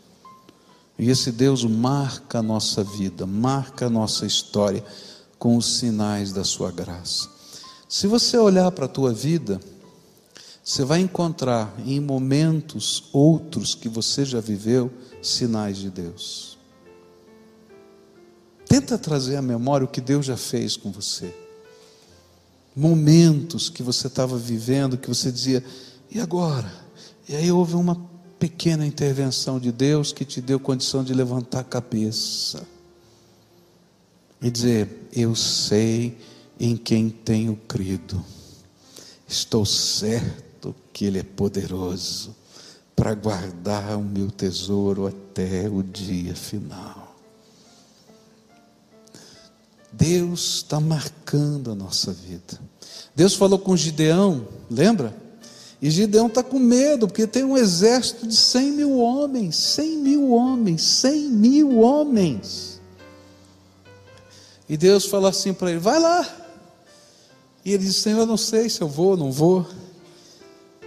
E 0.97 1.10
esse 1.10 1.32
Deus 1.32 1.63
marca 1.63 2.39
a 2.39 2.43
nossa 2.43 2.84
vida, 2.84 3.25
marca 3.25 3.88
a 3.88 3.89
nossa 3.89 4.25
história 4.25 4.84
com 5.39 5.58
os 5.58 5.77
sinais 5.77 6.32
da 6.32 6.43
sua 6.43 6.71
graça. 6.71 7.29
Se 7.89 8.08
você 8.08 8.38
olhar 8.38 8.71
para 8.71 8.86
a 8.86 8.89
tua 8.89 9.12
vida, 9.12 9.60
você 10.63 10.86
vai 10.86 10.99
encontrar 10.99 11.73
em 11.86 11.99
momentos 11.99 13.03
outros 13.12 13.75
que 13.75 13.89
você 13.89 14.23
já 14.23 14.39
viveu 14.39 14.91
sinais 15.21 15.77
de 15.77 15.89
Deus. 15.89 16.58
Tenta 18.65 18.97
trazer 18.97 19.36
à 19.36 19.41
memória 19.41 19.86
o 19.86 19.89
que 19.89 20.01
Deus 20.01 20.25
já 20.25 20.38
fez 20.38 20.77
com 20.77 20.91
você. 20.91 21.36
Momentos 22.75 23.69
que 23.69 23.84
você 23.84 24.08
estava 24.08 24.38
vivendo, 24.38 24.97
que 24.97 25.08
você 25.08 25.32
dizia, 25.32 25.63
e 26.10 26.19
agora? 26.19 26.73
E 27.27 27.36
aí 27.36 27.51
houve 27.51 27.75
uma 27.75 27.95
pequena 28.43 28.86
intervenção 28.86 29.58
de 29.58 29.71
Deus 29.71 30.12
que 30.12 30.25
te 30.25 30.41
deu 30.41 30.60
condição 30.60 31.01
de 31.01 31.13
levantar 31.13 31.62
a 31.62 31.63
cabeça 31.63 32.67
e 34.41 34.51
dizer: 34.51 35.08
Eu 35.13 35.34
sei 35.34 36.17
em 36.60 36.75
quem 36.75 37.10
tenho 37.10 37.56
crido, 37.69 38.21
estou 39.25 39.65
certo 39.65 40.75
que 40.91 41.06
Ele 41.06 41.19
é 41.19 41.23
poderoso 41.23 42.36
para 42.93 43.13
guardar 43.13 43.97
o 43.97 44.03
meu 44.03 44.29
tesouro 44.29 45.08
até 45.08 45.69
o 45.69 45.82
dia 45.82 46.36
final. 46.36 47.15
Deus 49.89 50.56
está 50.56 50.82
marcando 50.82 51.71
a 51.71 51.75
nossa 51.75 52.12
vida. 52.12 52.60
Deus 53.15 53.36
falou 53.36 53.58
com 53.58 53.77
Gideão, 53.77 54.45
lembra? 54.69 55.22
E 55.84 55.91
Gideão 55.91 56.28
está 56.28 56.41
com 56.41 56.58
medo, 56.58 57.10
porque 57.10 57.28
tem 57.28 57.43
um 57.43 57.58
exército 57.58 58.26
de 58.26 58.38
100 58.38 58.72
mil 58.72 58.98
homens, 59.00 59.58
100 59.58 59.98
mil 59.98 60.32
homens, 60.32 60.82
100 60.82 61.30
mil 61.30 61.80
homens. 61.80 62.80
E 64.69 64.78
Deus 64.78 65.06
fala 65.06 65.28
assim 65.28 65.54
para 65.54 65.72
ele: 65.72 65.82
vai 65.82 66.00
lá. 66.00 66.26
E 67.65 67.74
ele 67.74 67.84
diz: 67.84 67.98
Senhor, 67.98 68.19
eu 68.19 68.26
não 68.26 68.38
sei 68.38 68.69
se 68.69 68.80
eu 68.80 68.88
vou 68.88 69.08
ou 69.08 69.17
não 69.17 69.30
vou. 69.30 69.67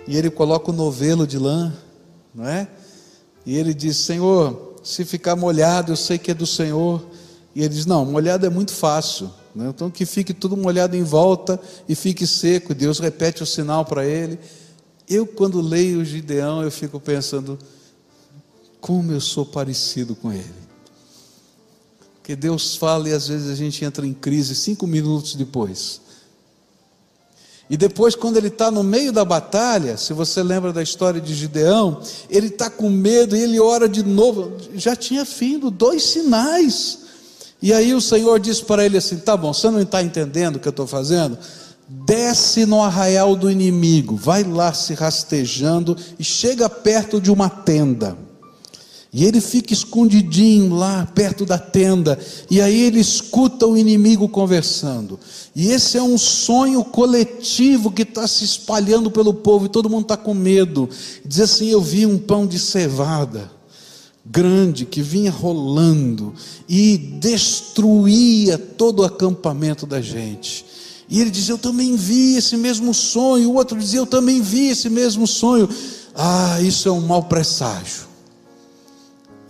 E 0.09 0.17
ele 0.17 0.31
coloca 0.31 0.71
o 0.71 0.75
novelo 0.75 1.27
de 1.27 1.39
lã 1.39 1.75
não 2.35 2.49
é? 2.49 2.67
E 3.45 3.55
ele 3.55 3.75
diz: 3.75 3.99
Senhor, 3.99 4.77
se 4.83 5.05
ficar 5.05 5.37
molhado, 5.37 5.93
eu 5.93 5.97
sei 5.97 6.17
que 6.17 6.31
é 6.31 6.35
do 6.35 6.47
Senhor. 6.47 7.05
E 7.55 7.61
ele 7.61 7.75
diz: 7.75 7.85
Não, 7.85 8.07
molhado 8.07 8.47
é 8.47 8.49
muito 8.49 8.73
fácil. 8.73 9.31
Né? 9.55 9.67
Então 9.69 9.91
que 9.91 10.07
fique 10.07 10.33
tudo 10.33 10.57
molhado 10.57 10.97
em 10.97 11.03
volta 11.03 11.61
e 11.87 11.95
fique 11.95 12.27
seco. 12.27 12.73
E 12.73 12.75
Deus 12.75 12.99
repete 12.99 13.43
o 13.43 13.47
sinal 13.47 13.85
para 13.85 14.07
ele. 14.07 14.39
Eu, 15.09 15.27
quando 15.27 15.61
leio 15.61 16.01
o 16.01 16.05
Gideão, 16.05 16.63
eu 16.63 16.71
fico 16.71 16.99
pensando: 16.99 17.59
como 18.81 19.13
eu 19.13 19.21
sou 19.21 19.45
parecido 19.45 20.15
com 20.15 20.33
ele. 20.33 20.67
Porque 22.17 22.35
Deus 22.35 22.77
fala 22.77 23.09
e 23.09 23.13
às 23.13 23.29
vezes 23.29 23.49
a 23.49 23.55
gente 23.55 23.85
entra 23.85 24.07
em 24.07 24.13
crise 24.13 24.55
cinco 24.55 24.87
minutos 24.87 25.35
depois. 25.35 26.01
E 27.69 27.77
depois, 27.77 28.15
quando 28.15 28.37
ele 28.37 28.47
está 28.47 28.71
no 28.71 28.85
meio 28.85 29.13
da 29.13 29.25
batalha, 29.25 29.97
se 29.97 30.13
você 30.13 30.43
lembra 30.43 30.73
da 30.73 30.83
história 30.83 31.21
de 31.21 31.35
Gideão, 31.35 32.01
ele 32.31 32.47
está 32.47 32.71
com 32.71 32.89
medo 32.89 33.37
e 33.37 33.43
ele 33.43 33.59
ora 33.59 33.89
de 33.89 34.05
novo. 34.05 34.57
Já 34.75 34.95
tinha 34.95 35.25
vindo 35.25 35.71
dois 35.71 36.03
sinais. 36.05 36.99
E 37.61 37.73
aí 37.73 37.93
o 37.93 38.01
Senhor 38.01 38.39
disse 38.39 38.65
para 38.65 38.85
ele 38.85 38.99
assim: 38.99 39.17
tá 39.19 39.37
bom, 39.37 39.53
você 39.53 39.69
não 39.71 39.81
está 39.81 40.03
entendendo 40.03 40.57
o 40.57 40.61
que 40.61 40.69
eu 40.69 40.71
estou 40.71 40.87
fazendo? 40.87 41.37
Desce 41.89 42.67
no 42.67 42.83
arraial 42.83 43.37
do 43.37 43.49
inimigo, 43.49 44.17
vai 44.17 44.43
lá 44.43 44.73
se 44.73 44.93
rastejando 44.93 45.97
e 46.19 46.25
chega 46.25 46.69
perto 46.69 47.21
de 47.21 47.31
uma 47.31 47.49
tenda. 47.49 48.19
E 49.13 49.25
ele 49.25 49.41
fica 49.41 49.73
escondidinho 49.73 50.75
lá 50.75 51.07
perto 51.07 51.47
da 51.47 51.57
tenda, 51.57 52.19
e 52.51 52.61
aí 52.61 52.83
ele 52.83 53.01
escuta 53.01 53.67
o 53.67 53.77
inimigo 53.77 54.29
conversando. 54.29 55.19
E 55.55 55.71
esse 55.71 55.97
é 55.97 56.03
um 56.03 56.19
sonho 56.19 56.85
coletivo 56.85 57.91
que 57.91 58.03
está 58.03 58.27
se 58.27 58.45
espalhando 58.45 59.11
pelo 59.11 59.33
povo, 59.33 59.67
e 59.67 59.71
todo 59.71 59.89
mundo 59.89 60.03
está 60.03 60.17
com 60.17 60.35
medo. 60.35 60.91
Diz 61.25 61.41
assim: 61.41 61.71
Eu 61.71 61.81
vi 61.81 62.05
um 62.05 62.19
pão 62.19 62.47
de 62.47 62.59
cevada 62.59 63.51
grande 64.29 64.85
que 64.85 65.01
vinha 65.01 65.31
rolando 65.31 66.35
e 66.69 66.99
destruía 66.99 68.59
todo 68.59 69.01
o 69.01 69.05
acampamento 69.05 69.87
da 69.87 70.01
gente. 70.01 70.67
E 71.09 71.21
ele 71.21 71.31
diz: 71.31 71.49
Eu 71.49 71.59
também 71.59 71.97
vi 71.97 72.37
esse 72.37 72.57
mesmo 72.57 72.93
sonho. 72.93 73.51
O 73.51 73.55
outro 73.55 73.79
dizia: 73.79 74.01
Eu 74.01 74.07
também 74.07 74.41
vi 74.41 74.69
esse 74.69 74.89
mesmo 74.89 75.27
sonho. 75.27 75.69
Ah, 76.15 76.61
isso 76.61 76.89
é 76.89 76.93
um 76.93 77.01
mau 77.01 77.23
presságio. 77.25 78.07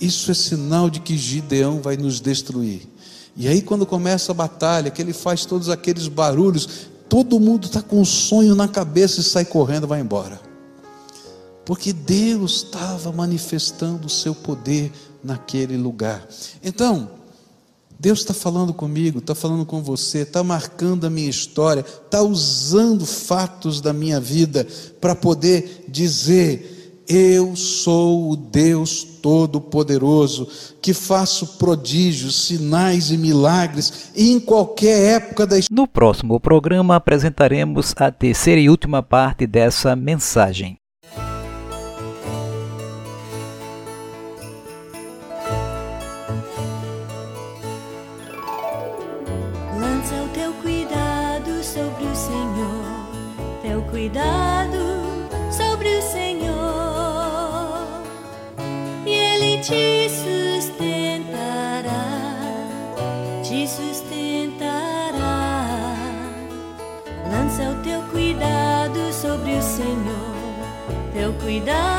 Isso 0.01 0.31
é 0.31 0.35
sinal 0.35 0.91
de 0.91 1.01
que 1.01 1.17
Gideão 1.17 1.81
vai 1.81 1.97
nos 1.97 2.21
destruir. 2.21 2.83
E 3.37 3.49
aí, 3.49 3.63
quando 3.63 3.87
começa 3.87 4.33
a 4.33 4.35
batalha, 4.35 4.91
que 4.91 5.01
ele 5.01 5.13
faz 5.13 5.45
todos 5.45 5.69
aqueles 5.69 6.09
barulhos, 6.09 6.89
todo 7.09 7.41
mundo 7.41 7.67
está 7.67 7.83
com 7.83 8.01
um 8.01 8.05
sonho 8.05 8.55
na 8.55 8.67
cabeça 8.67 9.21
e 9.21 9.25
sai 9.25 9.45
correndo, 9.45 9.87
vai 9.87 10.01
embora. 10.01 10.41
Porque 11.65 11.93
Deus 11.93 12.65
estava 12.65 13.13
manifestando 13.13 14.07
o 14.07 14.11
seu 14.11 14.35
poder 14.35 14.93
naquele 15.23 15.77
lugar. 15.77 16.27
Então, 16.63 17.11
Deus 17.99 18.21
está 18.21 18.35
falando 18.35 18.75
comigo, 18.75 19.19
está 19.19 19.35
falando 19.35 19.65
com 19.65 19.83
você, 19.83 20.19
está 20.19 20.45
marcando 20.45 21.07
a 21.07 21.11
minha 21.11 21.31
história, 21.31 21.81
está 21.81 22.23
usando 22.23 23.07
fatos 23.07 23.81
da 23.81 23.93
minha 23.93 24.21
vida 24.21 24.67
para 25.01 25.15
poder 25.15 25.85
dizer 25.89 26.75
eu 27.09 27.55
sou 27.55 28.33
o 28.33 28.37
Deus 28.37 29.05
Todo-Poderoso, 29.23 30.49
que 30.83 30.93
faço 30.93 31.57
prodígios, 31.59 32.47
sinais 32.47 33.11
e 33.11 33.17
milagres 33.17 34.11
em 34.15 34.41
qualquer 34.41 35.17
época 35.17 35.47
da 35.47 35.59
história. 35.59 35.83
No 35.83 35.87
próximo 35.87 36.41
programa 36.41 36.97
apresentaremos 36.97 37.95
a 37.97 38.11
terceira 38.11 38.61
e 38.61 38.69
última 38.69 39.03
parte 39.03 39.47
dessa 39.47 39.95
mensagem. 39.95 40.79
Cuidado 54.07 54.79
sobre 55.51 55.97
o 55.97 56.03
Senhor 56.03 56.37
te 59.67 60.09
sustentará, 60.09 61.91
te 63.43 63.67
sustentará. 63.67 65.17
Lança 67.31 67.71
o 67.71 67.83
teu 67.83 68.01
cuidado 68.13 69.13
sobre 69.13 69.57
o 69.57 69.63
Senhor, 69.63 70.37
teu 71.13 71.33
cuidado 71.43 71.96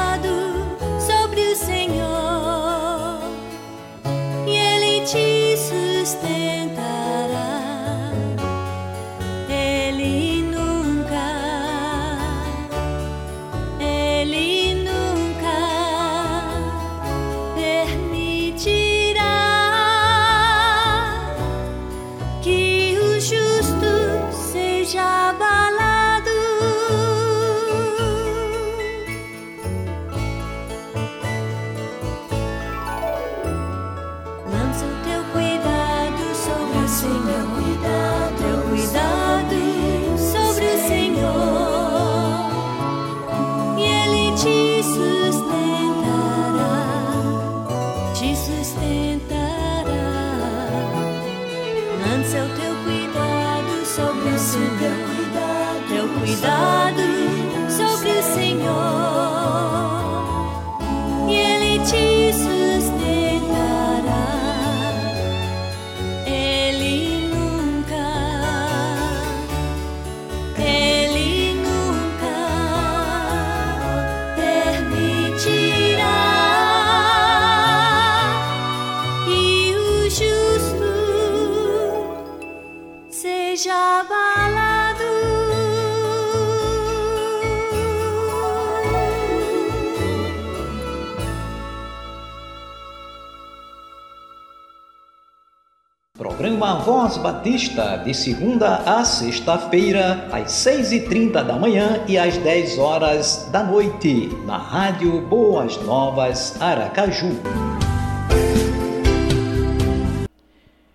Voz 96.88 97.18
Batista, 97.18 97.98
de 97.98 98.14
segunda 98.14 98.78
a 98.86 99.04
sexta-feira, 99.04 100.30
às 100.32 100.54
seis 100.54 100.94
e 100.94 101.02
trinta 101.02 101.44
da 101.44 101.60
manhã 101.60 102.06
e 102.08 102.18
às 102.18 102.38
dez 102.38 102.78
horas 102.78 103.50
da 103.52 103.62
noite, 103.62 104.30
na 104.46 104.58
Rádio 104.58 105.20
Boas 105.28 105.76
Novas, 105.84 106.56
Aracaju. 106.62 107.42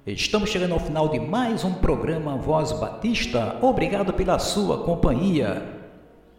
Estamos 0.06 0.48
chegando 0.48 0.72
ao 0.72 0.80
final 0.80 1.10
de 1.10 1.20
mais 1.20 1.62
um 1.62 1.74
programa 1.74 2.38
Voz 2.38 2.72
Batista. 2.72 3.58
Obrigado 3.60 4.14
pela 4.14 4.38
sua 4.38 4.84
companhia. 4.84 5.62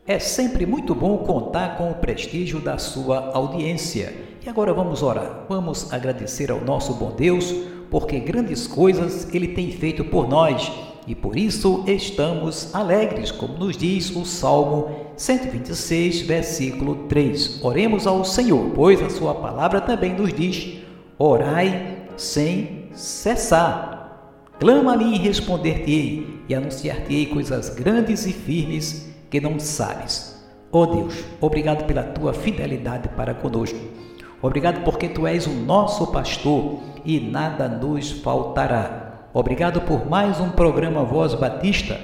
É 0.07 0.17
sempre 0.17 0.65
muito 0.65 0.95
bom 0.95 1.19
contar 1.19 1.77
com 1.77 1.91
o 1.91 1.95
prestígio 1.95 2.59
da 2.59 2.79
sua 2.79 3.29
audiência. 3.35 4.15
E 4.43 4.49
agora 4.49 4.73
vamos 4.73 5.03
orar. 5.03 5.45
Vamos 5.47 5.93
agradecer 5.93 6.49
ao 6.49 6.59
nosso 6.59 6.95
bom 6.95 7.11
Deus 7.11 7.53
porque 7.93 8.19
grandes 8.19 8.65
coisas 8.65 9.31
ele 9.31 9.49
tem 9.49 9.69
feito 9.69 10.03
por 10.03 10.27
nós 10.27 10.71
e 11.05 11.13
por 11.13 11.37
isso 11.37 11.83
estamos 11.85 12.73
alegres, 12.73 13.29
como 13.29 13.55
nos 13.55 13.77
diz 13.77 14.09
o 14.15 14.25
Salmo 14.25 15.11
126, 15.15 16.21
versículo 16.21 17.05
3. 17.07 17.59
Oremos 17.61 18.07
ao 18.07 18.25
Senhor, 18.25 18.71
pois 18.73 18.99
a 18.99 19.11
sua 19.11 19.35
palavra 19.35 19.79
também 19.79 20.11
nos 20.15 20.33
diz: 20.33 20.79
orai 21.19 22.07
sem 22.17 22.85
cessar. 22.93 24.49
Clama-me 24.59 25.13
e 25.13 25.19
responder-te-ei, 25.19 26.39
e 26.49 26.55
anunciar-te-ei 26.55 27.27
coisas 27.27 27.69
grandes 27.69 28.25
e 28.25 28.33
firmes 28.33 29.07
que 29.29 29.39
não 29.39 29.59
sabes. 29.59 30.43
Ó 30.71 30.81
oh 30.81 30.85
Deus, 30.87 31.13
obrigado 31.39 31.85
pela 31.85 32.01
tua 32.01 32.33
fidelidade 32.33 33.09
para 33.09 33.35
conosco. 33.35 34.02
Obrigado 34.43 34.83
porque 34.83 35.07
tu 35.07 35.25
és 35.25 35.47
o 35.47 35.51
nosso 35.51 36.07
pastor 36.07 36.81
e 37.05 37.17
nada 37.17 37.69
nos 37.69 38.11
faltará. 38.11 39.29
Obrigado 39.33 39.79
por 39.79 40.05
mais 40.05 40.37
um 40.41 40.49
programa 40.49 41.01
Voz 41.01 41.33
Batista, 41.33 41.97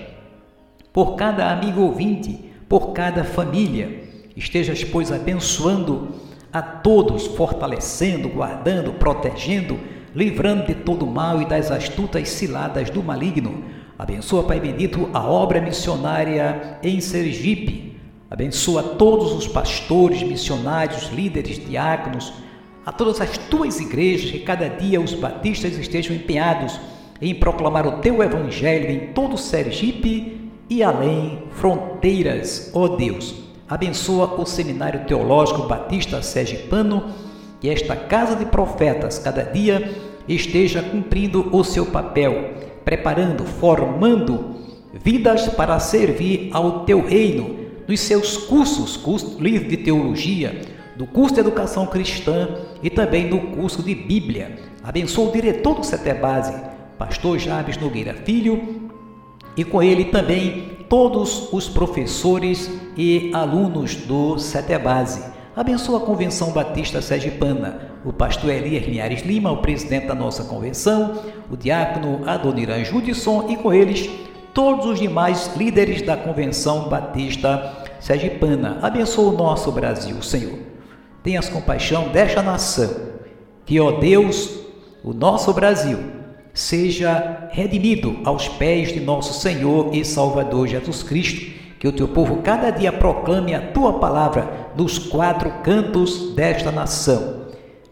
por 0.93 1.17
cada 1.17 1.52
amigo 1.52 1.82
ouvinte, 1.82 2.49
por 2.69 2.93
cada 2.93 3.25
família. 3.25 4.06
Estejas, 4.38 4.86
pois, 4.86 5.12
abençoando 5.12 6.15
a 6.52 6.62
todos, 6.62 7.28
fortalecendo, 7.28 8.30
guardando, 8.30 8.93
protegendo, 8.93 9.78
livrando 10.15 10.65
de 10.65 10.75
todo 10.75 11.06
mal 11.06 11.41
e 11.41 11.45
das 11.45 11.69
astutas 11.69 12.30
ciladas 12.30 12.89
do 12.89 13.04
maligno. 13.04 13.65
Abençoa, 13.97 14.43
Pai 14.43 14.62
bendito, 14.62 15.10
a 15.13 15.30
obra 15.30 15.60
missionária 15.60 16.80
em 16.82 17.02
Sergipe 17.02 17.88
Abençoa 18.29 18.83
todos 18.83 19.33
os 19.33 19.47
pastores, 19.47 20.21
missionários, 20.21 21.09
líderes, 21.11 21.57
diáconos, 21.65 22.31
a 22.85 22.91
todas 22.91 23.19
as 23.19 23.37
tuas 23.37 23.79
igrejas, 23.79 24.29
que 24.29 24.39
cada 24.39 24.69
dia 24.69 25.01
os 25.01 25.15
batistas 25.15 25.75
estejam 25.77 26.15
empenhados 26.15 26.79
em 27.19 27.33
proclamar 27.33 27.87
o 27.87 27.99
teu 28.01 28.21
evangelho 28.21 28.91
em 28.91 29.13
todo 29.13 29.33
o 29.33 29.37
Sergipe 29.37 30.51
e 30.69 30.83
além 30.83 31.43
fronteiras, 31.51 32.69
ó 32.73 32.89
Deus. 32.89 33.33
Abençoa 33.67 34.39
o 34.39 34.45
Seminário 34.45 35.05
Teológico 35.05 35.67
Batista 35.67 36.21
Sergipano 36.21 37.11
e 37.63 37.69
esta 37.69 37.95
casa 37.95 38.35
de 38.35 38.45
profetas 38.45 39.17
cada 39.17 39.43
dia 39.43 39.91
esteja 40.27 40.83
cumprindo 40.83 41.49
o 41.51 41.63
seu 41.63 41.87
papel, 41.87 42.53
preparando, 42.85 43.43
formando 43.43 44.55
vidas 44.93 45.47
para 45.49 45.79
servir 45.79 46.49
ao 46.53 46.85
teu 46.85 47.03
reino 47.03 47.59
nos 47.89 48.02
seus 48.02 48.38
cursos, 48.38 48.95
curso 48.95 49.38
livre 49.39 49.67
de 49.67 49.78
teologia, 49.78 50.62
do 50.95 51.08
curso 51.08 51.34
de 51.34 51.39
educação 51.39 51.88
cristã 51.88 52.47
e 52.84 52.89
também 52.89 53.28
no 53.28 53.56
curso 53.56 53.82
de 53.82 53.95
Bíblia. 53.95 54.60
Abençoa 54.84 55.30
o 55.30 55.32
diretor 55.32 55.73
do 55.73 55.84
Setebase, 55.84 56.54
pastor 56.99 57.39
Jabes 57.39 57.78
Nogueira 57.78 58.13
Filho, 58.13 58.91
e 59.58 59.63
com 59.63 59.82
ele 59.82 60.06
também 60.06 60.78
todos 60.88 61.52
os 61.52 61.67
professores 61.67 62.69
e 62.95 63.32
alunos 63.34 63.95
do 63.95 64.38
Setebase. 64.38 65.23
Abençoa 65.56 65.97
a 65.97 66.06
Convenção 66.06 66.52
Batista 66.52 67.02
Sergipana, 67.02 67.89
o 68.06 68.13
pastor 68.13 68.52
Elias 68.52 68.86
Linhares 68.86 69.23
Lima, 69.23 69.52
o 69.52 69.63
presidente 69.63 70.06
da 70.06 70.13
nossa 70.13 70.43
convenção, 70.43 71.23
o 71.49 71.58
diácono 71.58 72.21
Adoniran 72.28 72.84
Judson 72.84 73.47
e 73.49 73.58
com 73.58 73.73
eles 73.73 74.08
todos 74.54 74.86
os 74.86 74.99
demais 74.99 75.56
líderes 75.56 76.02
da 76.02 76.17
Convenção 76.17 76.89
Batista 76.89 77.78
Sergipana. 77.99 78.79
Abençoa 78.81 79.33
o 79.33 79.38
nosso 79.38 79.71
Brasil, 79.71 80.21
Senhor. 80.21 80.59
Tenhas 81.21 81.49
compaixão 81.49 82.09
desta 82.09 82.41
nação, 82.41 82.89
que, 83.65 83.79
ó 83.79 83.91
Deus, 83.91 84.59
o 85.03 85.13
nosso 85.13 85.53
Brasil, 85.53 85.99
seja 86.53 87.49
redimido 87.51 88.19
aos 88.23 88.47
pés 88.47 88.91
de 88.91 88.99
nosso 88.99 89.33
Senhor 89.39 89.93
e 89.93 90.03
Salvador 90.03 90.67
Jesus 90.67 91.03
Cristo. 91.03 91.59
Que 91.79 91.88
o 91.88 91.93
teu 91.93 92.09
povo 92.09 92.41
cada 92.41 92.71
dia 92.71 92.91
proclame 92.91 93.55
a 93.55 93.71
tua 93.71 93.99
palavra 93.99 94.71
nos 94.75 94.99
quatro 94.99 95.49
cantos 95.63 96.33
desta 96.35 96.71
nação. 96.71 97.47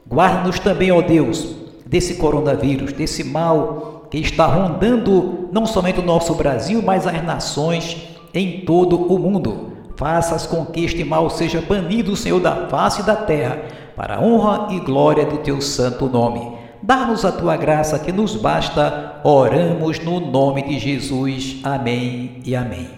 Guarda-nos 0.06 0.60
também, 0.60 0.92
ó 0.92 1.02
Deus, 1.02 1.56
desse 1.86 2.16
coronavírus, 2.16 2.92
desse 2.92 3.24
mal 3.24 4.08
que 4.12 4.18
está 4.18 4.46
rondando 4.46 5.50
não 5.52 5.66
somente 5.66 6.00
o 6.00 6.04
nosso 6.04 6.34
Brasil, 6.36 6.82
mas 6.82 7.08
as 7.08 7.24
nações 7.24 7.98
em 8.34 8.62
todo 8.62 8.98
o 8.98 9.18
mundo. 9.18 9.77
Faças 9.98 10.46
com 10.46 10.64
que 10.64 10.86
este 10.86 11.04
mal 11.04 11.28
seja 11.28 11.60
banido, 11.60 12.16
Senhor, 12.16 12.40
da 12.40 12.68
face 12.68 13.02
da 13.02 13.16
terra, 13.16 13.64
para 13.96 14.18
a 14.18 14.22
honra 14.22 14.68
e 14.72 14.80
glória 14.80 15.26
do 15.26 15.40
teu 15.40 15.60
santo 15.60 16.06
nome. 16.06 16.56
Dá-nos 16.84 17.26
a 17.26 17.32
tua 17.32 17.58
graça 17.58 17.98
que 17.98 18.12
nos 18.12 18.36
basta. 18.36 19.20
Oramos 19.24 19.98
no 20.00 20.20
nome 20.20 20.62
de 20.62 20.78
Jesus. 20.78 21.60
Amém 21.64 22.40
e 22.46 22.56
amém. 22.56 22.90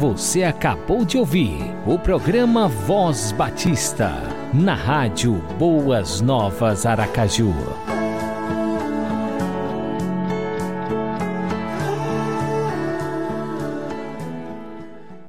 Você 0.00 0.42
acabou 0.42 1.04
de 1.04 1.16
ouvir 1.16 1.58
o 1.86 1.96
programa 1.96 2.66
Voz 2.66 3.30
Batista, 3.30 4.12
na 4.52 4.74
rádio 4.74 5.34
Boas 5.58 6.20
Novas 6.20 6.84
Aracaju 6.84 7.54